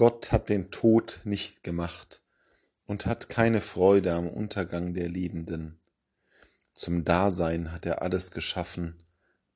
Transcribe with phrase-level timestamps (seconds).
[0.00, 2.22] Gott hat den Tod nicht gemacht
[2.86, 5.78] und hat keine Freude am Untergang der Lebenden.
[6.72, 9.04] Zum Dasein hat er alles geschaffen,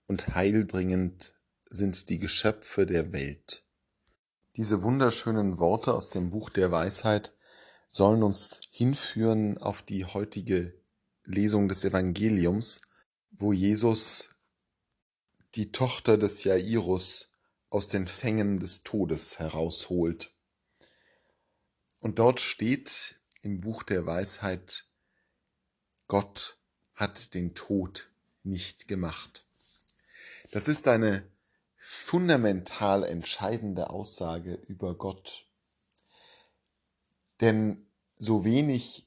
[0.07, 1.33] und heilbringend
[1.71, 3.65] sind die Geschöpfe der Welt.
[4.57, 7.33] Diese wunderschönen Worte aus dem Buch der Weisheit
[7.89, 10.75] sollen uns hinführen auf die heutige
[11.25, 12.83] Lesung des Evangeliums,
[13.31, 14.29] wo Jesus
[15.55, 17.31] die Tochter des Jairus
[17.75, 20.33] aus den Fängen des Todes herausholt.
[21.99, 24.85] Und dort steht im Buch der Weisheit,
[26.07, 26.57] Gott
[26.95, 28.13] hat den Tod
[28.45, 29.49] nicht gemacht.
[30.53, 31.29] Das ist eine
[31.77, 35.49] fundamental entscheidende Aussage über Gott.
[37.41, 39.03] Denn so wenig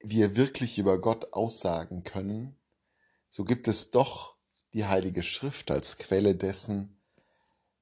[0.00, 2.58] wir wirklich über Gott aussagen können,
[3.30, 4.36] so gibt es doch
[4.74, 6.95] die Heilige Schrift als Quelle dessen,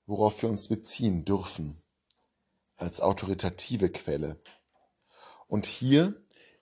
[0.07, 1.83] worauf wir uns beziehen dürfen,
[2.77, 4.41] als autoritative Quelle.
[5.47, 6.15] Und hier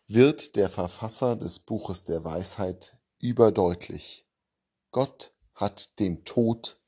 [0.06, 4.26] wird der Verfasser des Buches der Weisheit überdeutlich.
[4.90, 6.80] Gott hat den Tod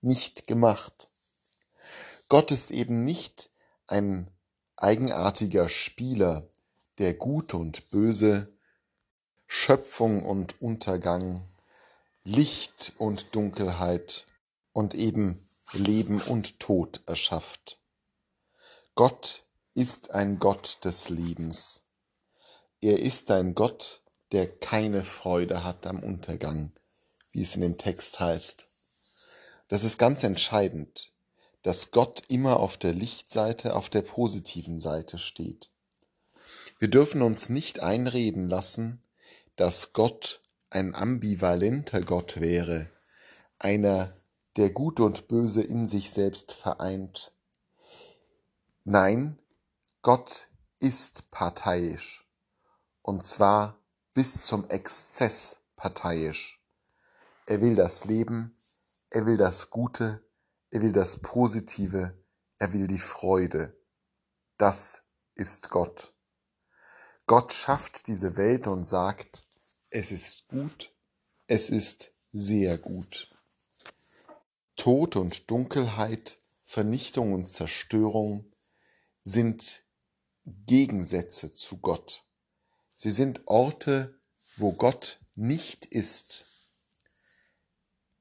[0.00, 1.08] nicht gemacht.
[2.28, 3.50] Gott ist eben nicht
[3.86, 4.30] ein
[4.76, 6.48] eigenartiger Spieler,
[6.98, 8.56] der Gut und Böse,
[9.46, 11.46] Schöpfung und Untergang,
[12.24, 14.26] Licht und Dunkelheit
[14.72, 17.78] und eben Leben und Tod erschafft.
[18.94, 21.86] Gott ist ein Gott des Lebens.
[22.80, 26.72] Er ist ein Gott, der keine Freude hat am Untergang,
[27.32, 28.66] wie es in dem Text heißt.
[29.68, 31.12] Das ist ganz entscheidend,
[31.62, 35.70] dass Gott immer auf der Lichtseite, auf der positiven Seite steht.
[36.78, 39.02] Wir dürfen uns nicht einreden lassen,
[39.56, 42.90] dass Gott ein ambivalenter Gott wäre,
[43.58, 44.12] einer,
[44.56, 47.32] der Gut und Böse in sich selbst vereint.
[48.84, 49.38] Nein,
[50.02, 52.28] Gott ist parteiisch,
[53.00, 53.78] und zwar
[54.14, 56.60] bis zum Exzess parteiisch.
[57.46, 58.56] Er will das Leben,
[59.10, 60.22] er will das Gute,
[60.70, 62.16] er will das Positive,
[62.58, 63.76] er will die Freude.
[64.58, 66.12] Das ist Gott.
[67.26, 69.46] Gott schafft diese Welt und sagt,
[69.90, 70.92] es ist gut,
[71.46, 73.31] es ist sehr gut.
[74.82, 78.52] Tod und Dunkelheit, Vernichtung und Zerstörung
[79.22, 79.84] sind
[80.44, 82.24] Gegensätze zu Gott.
[82.96, 84.18] Sie sind Orte,
[84.56, 86.46] wo Gott nicht ist.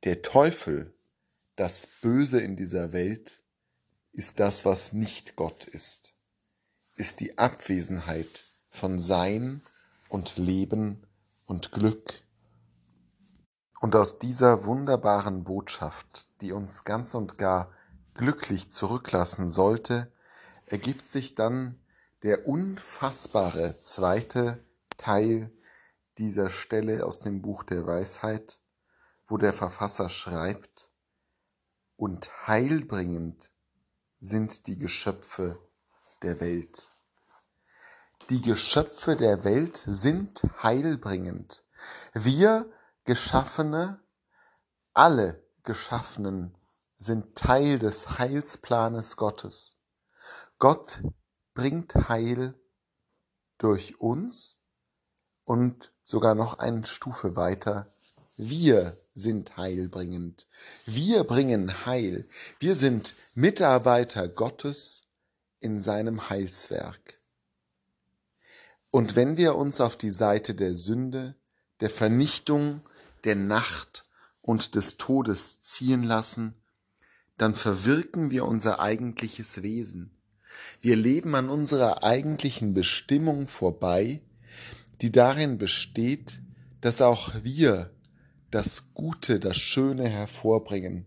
[0.04, 0.94] Der Teufel,
[1.56, 3.44] das Böse in dieser Welt,
[4.12, 6.14] ist das, was nicht Gott ist,
[6.96, 9.64] ist die Abwesenheit von Sein
[10.10, 11.08] und Leben
[11.48, 12.24] und Glück.
[13.82, 17.72] Und aus dieser wunderbaren Botschaft, die uns ganz und gar
[18.14, 20.12] glücklich zurücklassen sollte,
[20.68, 21.80] ergibt sich dann
[22.22, 24.64] der unfassbare zweite
[24.98, 25.52] Teil
[26.20, 28.62] dieser Stelle aus dem Buch der Weisheit,
[29.28, 30.92] wo der Verfasser schreibt,
[31.98, 33.52] und heilbringend
[34.20, 35.58] sind die Geschöpfe
[36.22, 36.90] der Welt.
[38.30, 41.64] Die Geschöpfe der Welt sind heilbringend.
[42.14, 42.72] Wir
[43.06, 44.00] Geschaffene,
[44.94, 46.56] alle Geschaffenen
[46.98, 49.78] sind Teil des Heilsplanes Gottes.
[50.60, 51.02] Gott
[51.56, 52.54] bringt Heil
[53.58, 54.60] durch uns
[55.46, 57.92] und sogar noch eine Stufe weiter.
[58.38, 60.48] Wir sind heilbringend.
[60.86, 62.28] Wir bringen Heil.
[62.60, 65.04] Wir sind Mitarbeiter Gottes
[65.60, 67.20] in seinem Heilswerk.
[68.92, 71.36] Und wenn wir uns auf die Seite der Sünde,
[71.80, 72.82] der Vernichtung,
[73.26, 74.06] der Nacht
[74.42, 76.56] und des Todes ziehen lassen,
[77.38, 80.18] dann verwirken wir unser eigentliches Wesen.
[80.82, 84.22] Wir leben an unserer eigentlichen Bestimmung vorbei,
[85.02, 86.42] die darin besteht,
[86.82, 87.92] dass auch wir
[88.52, 91.06] das Gute, das Schöne hervorbringen,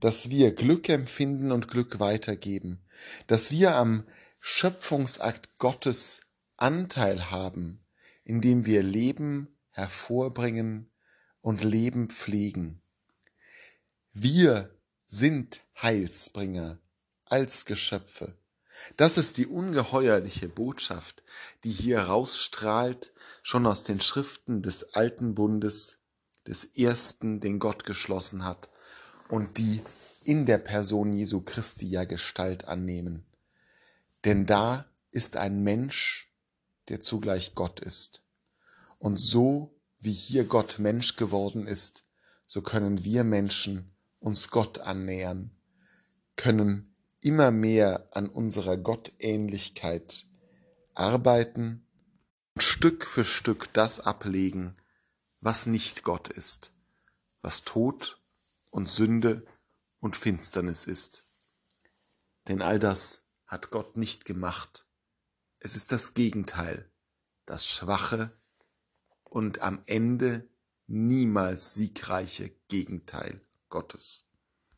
[0.00, 2.80] dass wir Glück empfinden und Glück weitergeben,
[3.26, 4.04] dass wir am
[4.38, 6.26] Schöpfungsakt Gottes
[6.56, 7.84] Anteil haben,
[8.24, 10.90] indem wir Leben hervorbringen
[11.44, 12.80] und Leben pflegen.
[14.14, 14.74] Wir
[15.06, 16.78] sind Heilsbringer
[17.26, 18.34] als Geschöpfe.
[18.96, 21.22] Das ist die ungeheuerliche Botschaft,
[21.62, 23.12] die hier rausstrahlt,
[23.42, 25.98] schon aus den Schriften des alten Bundes,
[26.46, 28.70] des ersten, den Gott geschlossen hat,
[29.28, 29.82] und die
[30.24, 33.26] in der Person Jesu Christi ja Gestalt annehmen.
[34.24, 36.32] Denn da ist ein Mensch,
[36.88, 38.22] der zugleich Gott ist.
[38.98, 39.73] Und so
[40.04, 42.04] wie hier Gott Mensch geworden ist,
[42.46, 45.50] so können wir Menschen uns Gott annähern,
[46.36, 50.26] können immer mehr an unserer Gottähnlichkeit
[50.92, 51.86] arbeiten
[52.54, 54.76] und Stück für Stück das ablegen,
[55.40, 56.72] was nicht Gott ist,
[57.40, 58.20] was Tod
[58.70, 59.46] und Sünde
[60.00, 61.24] und Finsternis ist.
[62.48, 64.86] Denn all das hat Gott nicht gemacht.
[65.60, 66.90] Es ist das Gegenteil,
[67.46, 68.30] das schwache
[69.34, 70.48] und am Ende
[70.86, 74.23] niemals siegreiche Gegenteil Gottes.